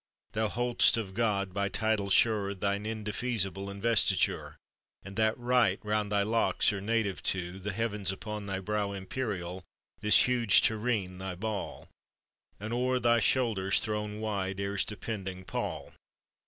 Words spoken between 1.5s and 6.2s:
by title sure, Thine indefeasible investiture, And that right round